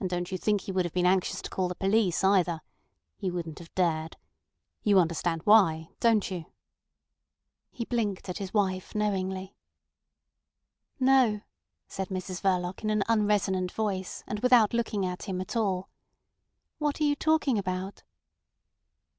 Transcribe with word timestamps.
And 0.00 0.08
don't 0.08 0.32
you 0.32 0.38
think 0.38 0.62
he 0.62 0.72
would 0.72 0.86
have 0.86 0.94
been 0.94 1.04
anxious 1.04 1.42
to 1.42 1.50
call 1.50 1.68
the 1.68 1.74
police 1.74 2.24
either. 2.24 2.62
He 3.18 3.30
wouldn't 3.30 3.58
have 3.58 3.70
dared. 3.74 4.16
You 4.82 4.98
understand 4.98 5.42
why—don't 5.44 6.30
you?" 6.30 6.46
He 7.70 7.84
blinked 7.84 8.30
at 8.30 8.38
his 8.38 8.54
wife 8.54 8.94
knowingly. 8.94 9.54
"No," 10.98 11.42
said 11.86 12.08
Mrs 12.08 12.40
Verloc 12.40 12.82
in 12.82 12.88
an 12.88 13.02
unresonant 13.10 13.72
voice, 13.72 14.24
and 14.26 14.40
without 14.40 14.72
looking 14.72 15.04
at 15.04 15.24
him 15.24 15.38
at 15.42 15.54
all. 15.54 15.90
"What 16.78 16.98
are 17.02 17.04
you 17.04 17.14
talking 17.14 17.58
about?" 17.58 18.04